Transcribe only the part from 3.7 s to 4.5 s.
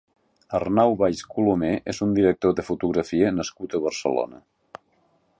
a Barcelona.